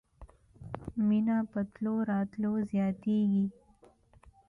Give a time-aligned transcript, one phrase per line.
[1.07, 3.45] مينه په تلو راتلو زياتېږي.